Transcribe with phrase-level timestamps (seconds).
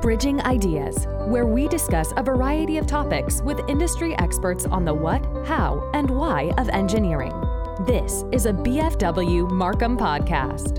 [0.00, 5.24] Bridging Ideas, where we discuss a variety of topics with industry experts on the what,
[5.44, 7.32] how, and why of engineering.
[7.84, 10.78] This is a BFW Markham podcast.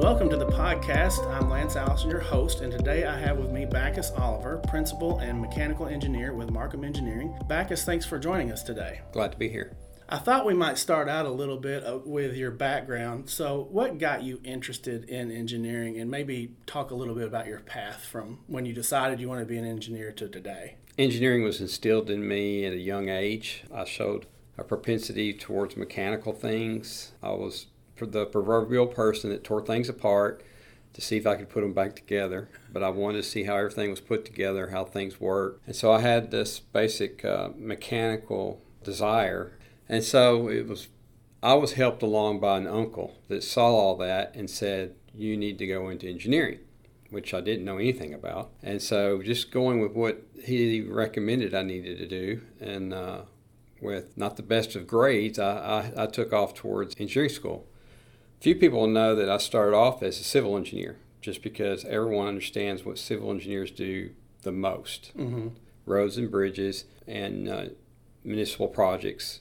[0.00, 1.26] Welcome to the podcast.
[1.26, 5.40] I'm Lance Allison, your host, and today I have with me Bacchus Oliver, principal and
[5.40, 7.36] mechanical engineer with Markham Engineering.
[7.48, 9.00] Bacchus, thanks for joining us today.
[9.10, 9.72] Glad to be here.
[10.12, 13.30] I thought we might start out a little bit uh, with your background.
[13.30, 17.60] So, what got you interested in engineering, and maybe talk a little bit about your
[17.60, 20.74] path from when you decided you wanted to be an engineer to today?
[20.98, 23.62] Engineering was instilled in me at a young age.
[23.72, 24.26] I showed
[24.58, 27.12] a propensity towards mechanical things.
[27.22, 27.66] I was
[27.96, 30.42] the proverbial person that tore things apart
[30.94, 32.48] to see if I could put them back together.
[32.72, 35.68] But I wanted to see how everything was put together, how things worked.
[35.68, 39.52] And so I had this basic uh, mechanical desire.
[39.90, 40.86] And so it was,
[41.42, 45.58] I was helped along by an uncle that saw all that and said, You need
[45.58, 46.60] to go into engineering,
[47.10, 48.52] which I didn't know anything about.
[48.62, 53.22] And so just going with what he recommended I needed to do, and uh,
[53.82, 57.66] with not the best of grades, I, I, I took off towards engineering school.
[58.40, 62.84] Few people know that I started off as a civil engineer just because everyone understands
[62.84, 64.10] what civil engineers do
[64.42, 65.48] the most mm-hmm.
[65.84, 67.64] roads and bridges and uh,
[68.22, 69.40] municipal projects.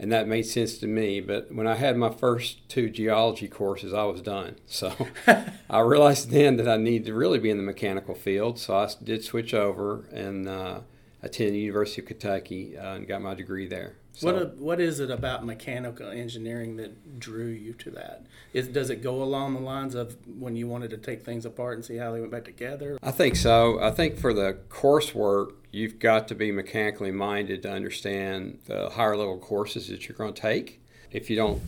[0.00, 1.20] And that made sense to me.
[1.20, 4.56] But when I had my first two geology courses, I was done.
[4.66, 4.94] So
[5.70, 8.58] I realized then that I needed to really be in the mechanical field.
[8.58, 10.80] So I did switch over and uh,
[11.22, 13.96] attended the University of Kentucky uh, and got my degree there.
[14.12, 18.26] So, what a, what is it about mechanical engineering that drew you to that?
[18.52, 21.76] Is, does it go along the lines of when you wanted to take things apart
[21.76, 22.98] and see how they went back together?
[23.02, 23.80] I think so.
[23.80, 29.16] I think for the coursework, you've got to be mechanically minded to understand the higher
[29.16, 30.82] level courses that you're going to take.
[31.10, 31.62] If you don't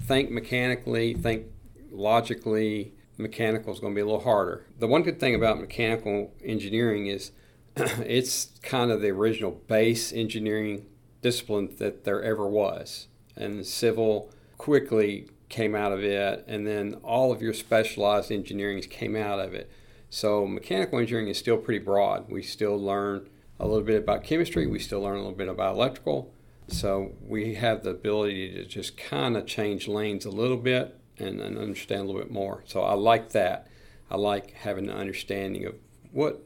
[0.00, 1.46] think mechanically, think
[1.90, 4.66] logically, mechanical is going to be a little harder.
[4.78, 7.32] The one good thing about mechanical engineering is
[7.76, 10.86] it's kind of the original base engineering
[11.20, 13.08] discipline that there ever was.
[13.36, 19.16] And civil quickly came out of it, and then all of your specialized engineering came
[19.16, 19.70] out of it.
[20.10, 22.30] So mechanical engineering is still pretty broad.
[22.30, 23.28] We still learn
[23.62, 26.34] a little bit about chemistry, we still learn a little bit about electrical.
[26.66, 31.40] So we have the ability to just kind of change lanes a little bit and,
[31.40, 32.64] and understand a little bit more.
[32.66, 33.68] So I like that.
[34.10, 35.76] I like having an understanding of
[36.10, 36.42] what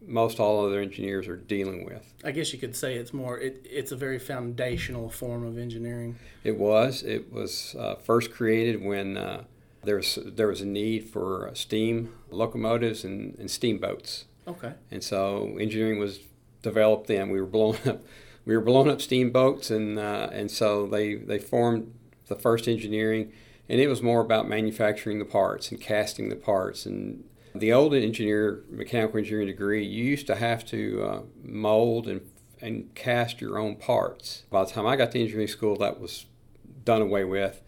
[0.00, 2.14] most all other engineers are dealing with.
[2.24, 6.16] I guess you could say it's more it, it's a very foundational form of engineering.
[6.44, 7.02] It was.
[7.02, 9.44] It was uh, first created when uh,
[9.84, 14.26] there was there was a need for steam locomotives and, and steamboats.
[14.46, 14.72] Okay.
[14.90, 16.20] And so engineering was
[16.62, 17.30] developed then.
[17.30, 18.02] We were blowing up
[18.44, 21.94] we were blowing up steamboats and uh, and so they they formed
[22.26, 23.32] the first engineering
[23.68, 27.94] and it was more about manufacturing the parts and casting the parts and the old
[27.94, 32.22] engineer, mechanical engineering degree, you used to have to uh, mold and,
[32.60, 34.44] and cast your own parts.
[34.50, 36.26] By the time I got to engineering school, that was
[36.84, 37.60] done away with.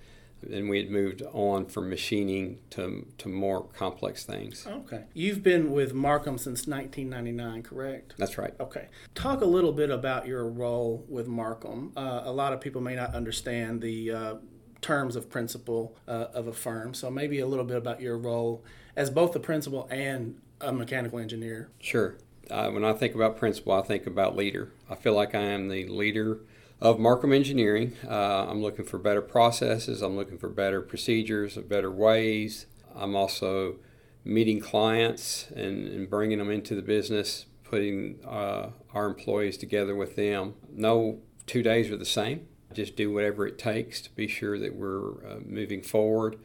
[0.51, 4.67] And we had moved on from machining to, to more complex things.
[4.67, 5.05] Okay.
[5.15, 8.15] You've been with Markham since 1999, correct?
[8.19, 8.55] That's right.
[8.61, 8.89] Okay.
[9.15, 11.93] Talk a little bit about your role with Markham.
[11.97, 14.35] Uh, a lot of people may not understand the uh,
[14.81, 18.63] terms of principal uh, of a firm, so maybe a little bit about your role
[18.97, 21.71] as both a principal and a mechanical engineer?
[21.81, 22.17] Sure.
[22.51, 24.71] Uh, when I think about principal, I think about leader.
[24.91, 26.41] I feel like I am the leader
[26.81, 27.95] of Markham Engineering.
[28.09, 32.67] Uh, I'm looking for better processes, I'm looking for better procedures, better ways.
[32.95, 33.77] I'm also
[34.25, 40.17] meeting clients and, and bringing them into the business, putting uh, our employees together with
[40.17, 40.55] them.
[40.71, 42.47] No two days are the same.
[42.73, 46.39] Just do whatever it takes to be sure that we're uh, moving forward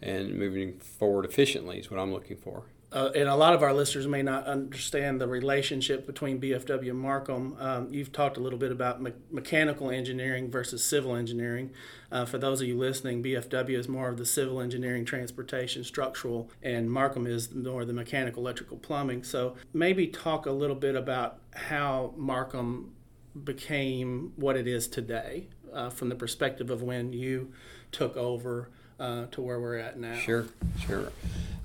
[0.00, 2.64] and moving forward efficiently is what I'm looking for.
[2.94, 6.98] Uh, and a lot of our listeners may not understand the relationship between BFW and
[6.98, 7.56] Markham.
[7.58, 11.72] Um, you've talked a little bit about me- mechanical engineering versus civil engineering.
[12.12, 16.48] Uh, for those of you listening, BFW is more of the civil engineering, transportation, structural,
[16.62, 19.24] and Markham is more the mechanical, electrical, plumbing.
[19.24, 22.94] So maybe talk a little bit about how Markham
[23.42, 27.52] became what it is today uh, from the perspective of when you
[27.90, 28.70] took over
[29.00, 30.16] uh, to where we're at now.
[30.16, 30.46] Sure,
[30.86, 31.10] sure.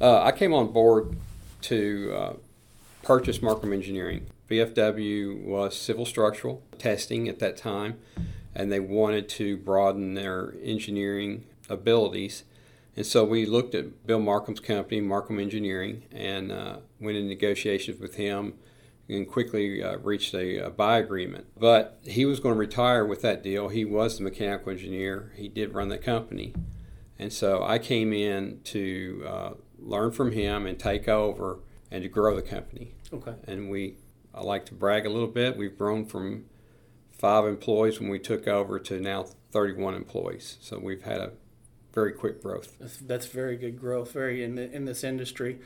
[0.01, 1.15] Uh, I came on board
[1.61, 2.33] to uh,
[3.03, 4.27] purchase Markham Engineering.
[4.50, 8.00] BFW was civil structural testing at that time,
[8.56, 12.44] and they wanted to broaden their engineering abilities.
[12.95, 18.00] And so we looked at Bill Markham's company, Markham Engineering, and uh, went in negotiations
[18.00, 18.55] with him
[19.07, 21.47] and quickly uh, reached a, a, buy agreement.
[21.57, 23.69] But he was going to retire with that deal.
[23.69, 26.53] He was the mechanical engineer, he did run the company.
[27.17, 31.59] And so I came in to uh, learn from him and take over
[31.91, 32.93] and to grow the company.
[33.11, 33.33] Okay.
[33.47, 33.95] And we,
[34.33, 35.57] I like to brag a little bit.
[35.57, 36.45] We've grown from
[37.17, 40.57] five employees when we took over to now 31 employees.
[40.61, 41.31] So we've had a
[41.93, 42.77] very quick growth.
[42.79, 45.59] That's, that's very good growth, very in the, in this industry.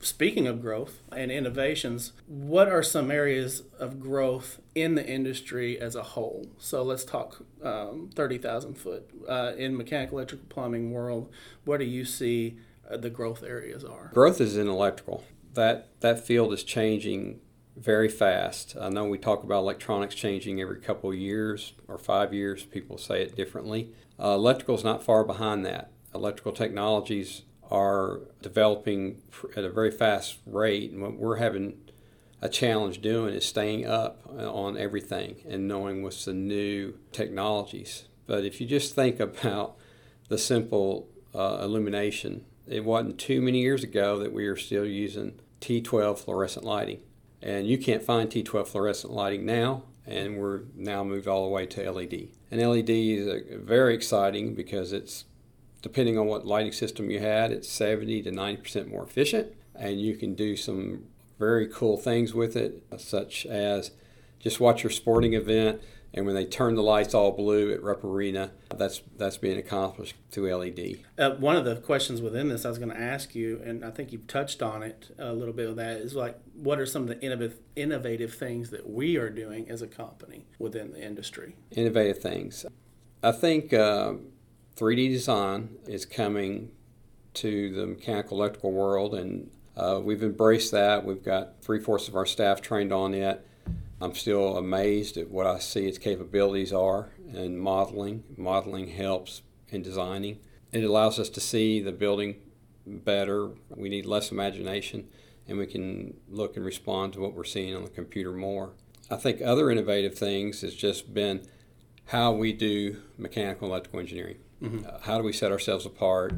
[0.00, 5.94] Speaking of growth and innovations, what are some areas of growth in the industry as
[5.94, 6.48] a whole?
[6.58, 9.08] So let's talk um, 30,000 foot.
[9.28, 11.30] Uh, in mechanical, electrical, plumbing world,
[11.64, 12.58] what do you see
[12.96, 14.10] the growth areas are?
[14.12, 15.24] Growth is in electrical.
[15.54, 17.40] That, that field is changing
[17.76, 18.76] very fast.
[18.80, 22.64] I know we talk about electronics changing every couple of years or five years.
[22.64, 23.92] People say it differently.
[24.22, 25.90] Uh, electrical is not far behind that.
[26.14, 29.22] Electrical technologies are developing
[29.56, 30.92] at a very fast rate.
[30.92, 31.78] And what we're having
[32.42, 38.08] a challenge doing is staying up on everything and knowing what's the new technologies.
[38.26, 39.76] But if you just think about
[40.28, 45.38] the simple uh, illumination, it wasn't too many years ago that we were still using
[45.60, 47.00] T12 fluorescent lighting.
[47.42, 51.66] And you can't find T12 fluorescent lighting now, and we're now moved all the way
[51.66, 52.28] to LED.
[52.50, 55.24] And LED is uh, very exciting because it's
[55.82, 59.52] depending on what lighting system you had, it's 70 to 90% more efficient.
[59.74, 61.04] And you can do some
[61.38, 63.90] very cool things with it, such as
[64.38, 65.82] just watch your sporting event,
[66.14, 70.14] and when they turn the lights all blue at Rupp Arena, that's that's being accomplished
[70.30, 70.98] through LED.
[71.18, 73.90] Uh, one of the questions within this I was going to ask you, and I
[73.90, 77.02] think you've touched on it a little bit of that, is like, what are some
[77.02, 81.56] of the innovative innovative things that we are doing as a company within the industry?
[81.70, 82.66] Innovative things.
[83.22, 84.14] I think uh,
[84.76, 86.72] 3D design is coming
[87.34, 91.04] to the mechanical electrical world, and uh, we've embraced that.
[91.06, 93.46] We've got three fourths of our staff trained on it.
[94.02, 98.24] I'm still amazed at what I see its capabilities are in modeling.
[98.36, 100.40] Modeling helps in designing.
[100.72, 102.36] It allows us to see the building
[102.84, 103.50] better.
[103.70, 105.08] We need less imagination,
[105.46, 108.72] and we can look and respond to what we're seeing on the computer more.
[109.08, 111.46] I think other innovative things has just been
[112.06, 114.38] how we do mechanical electrical engineering.
[114.60, 114.84] Mm-hmm.
[114.84, 116.34] Uh, how do we set ourselves apart?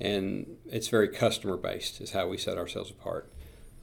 [0.00, 3.32] And it's very customer based, is how we set ourselves apart.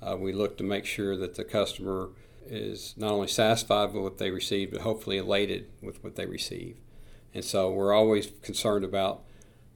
[0.01, 2.11] Uh, we look to make sure that the customer
[2.47, 6.77] is not only satisfied with what they receive, but hopefully elated with what they receive.
[7.33, 9.23] And so we're always concerned about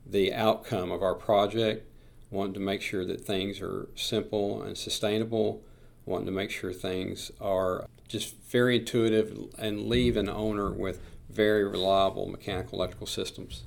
[0.06, 1.86] the outcome of our project,
[2.32, 5.62] wanting to make sure that things are simple and sustainable,
[6.06, 11.64] wanting to make sure things are just very intuitive and leave an owner with very
[11.64, 13.64] reliable mechanical electrical systems.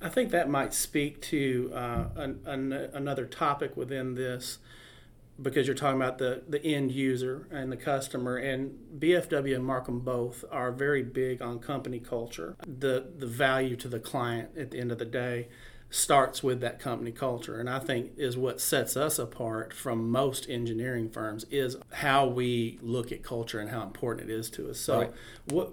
[0.00, 4.58] I think that might speak to uh, an, an, another topic within this
[5.40, 10.00] because you're talking about the, the end user and the customer and BFW and Markham
[10.00, 12.56] both are very big on company culture.
[12.66, 15.48] The the value to the client at the end of the day
[15.90, 20.46] starts with that company culture and I think is what sets us apart from most
[20.48, 24.78] engineering firms is how we look at culture and how important it is to us.
[24.78, 25.12] So right.
[25.46, 25.72] what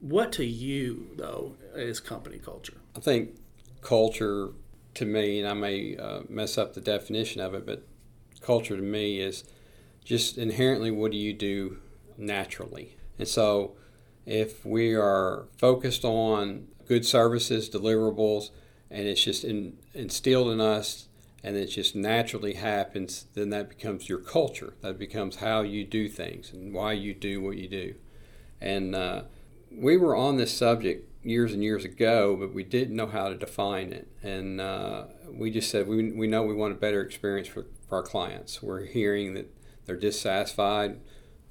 [0.00, 2.78] what to you though is company culture?
[2.96, 3.36] I think
[3.82, 4.50] culture
[4.94, 7.86] to me, and I may uh, mess up the definition of it, but
[8.40, 9.44] culture to me is
[10.04, 11.78] just inherently what do you do
[12.16, 12.96] naturally.
[13.18, 13.76] And so
[14.26, 18.50] if we are focused on good services, deliverables,
[18.90, 21.06] and it's just in, instilled in us
[21.42, 24.74] and it just naturally happens, then that becomes your culture.
[24.82, 27.94] That becomes how you do things and why you do what you do.
[28.60, 29.22] And uh,
[29.70, 33.34] we were on this subject years and years ago, but we didn't know how to
[33.34, 34.08] define it.
[34.22, 37.96] And uh, we just said we, we know we want a better experience for, for
[37.96, 38.62] our clients.
[38.62, 39.52] We're hearing that
[39.86, 41.00] they're dissatisfied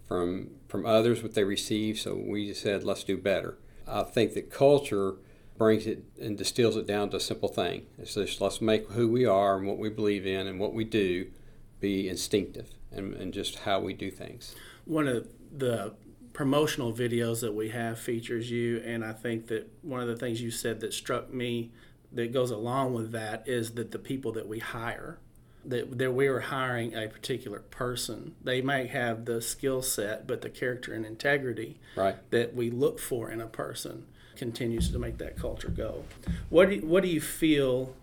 [0.08, 3.58] from from others what they receive, so we just said let's do better.
[3.88, 5.16] I think that culture
[5.58, 7.86] brings it and distills it down to a simple thing.
[7.98, 10.84] It's just let's make who we are and what we believe in and what we
[10.84, 11.32] do
[11.80, 14.56] be instinctive and, and just how we do things.
[14.86, 15.94] One of the
[16.40, 20.42] promotional videos that we have features you and i think that one of the things
[20.42, 21.70] you said that struck me
[22.14, 25.18] that goes along with that is that the people that we hire
[25.66, 30.40] that, that we are hiring a particular person they may have the skill set but
[30.40, 32.16] the character and integrity right.
[32.32, 34.06] that we look for in a person
[34.38, 36.06] continues to make that culture go
[36.48, 37.94] what do you, what do you feel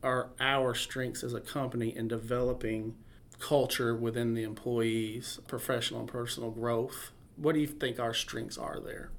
[0.00, 2.94] are our strengths as a company in developing
[3.40, 8.80] culture within the employees professional and personal growth what do you think our strengths are
[8.80, 9.10] there?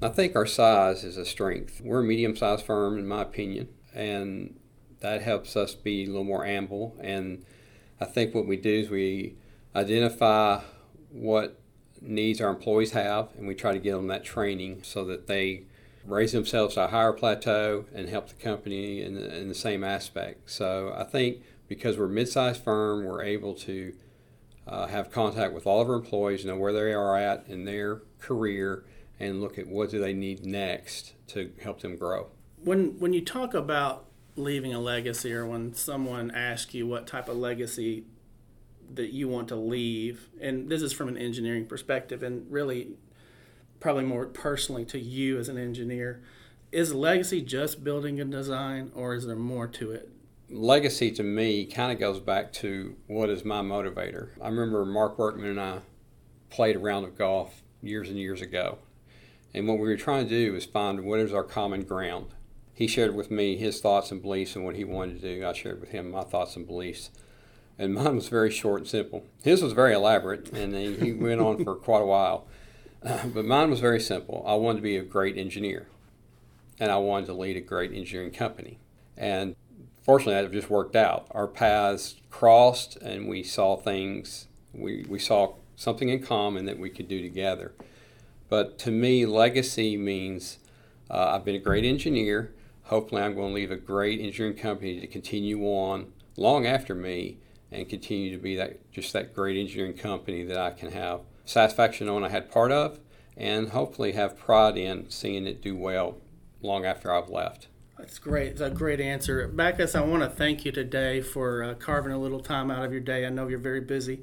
[0.00, 1.80] I think our size is a strength.
[1.82, 4.58] We're a medium sized firm, in my opinion, and
[5.00, 6.96] that helps us be a little more ample.
[7.00, 7.44] And
[8.00, 9.34] I think what we do is we
[9.74, 10.60] identify
[11.10, 11.58] what
[12.00, 15.64] needs our employees have, and we try to give them that training so that they
[16.04, 19.82] raise themselves to a higher plateau and help the company in the, in the same
[19.82, 20.50] aspect.
[20.50, 23.92] So I think because we're a mid sized firm, we're able to
[24.68, 28.02] uh, have contact with all of our employees, know where they are at in their
[28.20, 28.84] career,
[29.18, 32.28] and look at what do they need next to help them grow.
[32.62, 34.04] When when you talk about
[34.36, 38.04] leaving a legacy, or when someone asks you what type of legacy
[38.94, 42.96] that you want to leave, and this is from an engineering perspective, and really
[43.80, 46.22] probably more personally to you as an engineer,
[46.72, 50.10] is legacy just building a design, or is there more to it?
[50.50, 54.30] Legacy to me kind of goes back to what is my motivator.
[54.40, 55.78] I remember Mark Workman and I
[56.50, 58.78] played a round of golf years and years ago.
[59.54, 62.34] And what we were trying to do was find what is our common ground.
[62.74, 65.46] He shared with me his thoughts and beliefs and what he wanted to do.
[65.46, 67.10] I shared with him my thoughts and beliefs.
[67.78, 69.24] And mine was very short and simple.
[69.42, 72.46] His was very elaborate, and he went on for quite a while.
[73.04, 74.44] Uh, but mine was very simple.
[74.46, 75.88] I wanted to be a great engineer,
[76.78, 78.78] and I wanted to lead a great engineering company.
[79.16, 79.56] And
[80.08, 81.26] fortunately, that just worked out.
[81.32, 84.48] Our paths crossed, and we saw things.
[84.72, 87.74] We we saw something in common that we could do together.
[88.48, 90.60] But to me, legacy means
[91.10, 92.54] uh, I've been a great engineer.
[92.84, 97.36] Hopefully, I'm going to leave a great engineering company to continue on long after me
[97.70, 102.08] and continue to be that just that great engineering company that I can have satisfaction
[102.08, 102.98] on I had part of,
[103.36, 106.16] and hopefully have pride in seeing it do well
[106.62, 107.68] long after I've left.
[107.98, 108.52] That's great.
[108.52, 109.48] It's a great answer.
[109.48, 112.92] Backus, I want to thank you today for uh, carving a little time out of
[112.92, 113.26] your day.
[113.26, 114.22] I know you're very busy.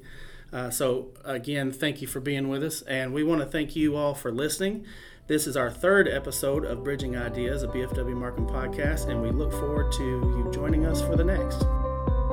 [0.52, 2.80] Uh, so, again, thank you for being with us.
[2.82, 4.86] And we want to thank you all for listening.
[5.26, 9.50] This is our third episode of Bridging Ideas, a BFW Markham podcast, and we look
[9.50, 11.66] forward to you joining us for the next.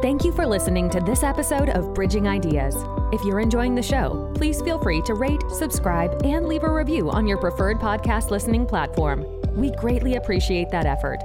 [0.02, 2.76] Thank you for listening to this episode of Bridging Ideas.
[3.12, 7.10] If you're enjoying the show, please feel free to rate, subscribe, and leave a review
[7.10, 9.43] on your preferred podcast listening platform.
[9.56, 11.20] We greatly appreciate that effort.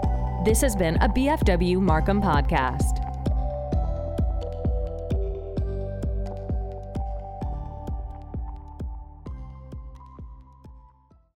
[0.44, 3.07] This has been a BFW Markham podcast.